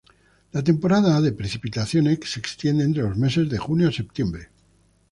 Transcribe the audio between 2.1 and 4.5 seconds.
se extiende entre los meses de junio a septiembre.